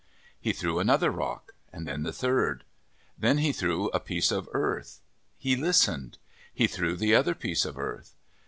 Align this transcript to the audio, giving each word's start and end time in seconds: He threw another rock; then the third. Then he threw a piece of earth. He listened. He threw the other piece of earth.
He 0.39 0.51
threw 0.51 0.79
another 0.79 1.11
rock; 1.11 1.53
then 1.71 2.01
the 2.01 2.11
third. 2.11 2.63
Then 3.19 3.37
he 3.37 3.53
threw 3.53 3.89
a 3.89 3.99
piece 3.99 4.31
of 4.31 4.49
earth. 4.51 4.99
He 5.37 5.55
listened. 5.55 6.17
He 6.51 6.65
threw 6.65 6.95
the 6.97 7.13
other 7.13 7.35
piece 7.35 7.65
of 7.65 7.77
earth. 7.77 8.15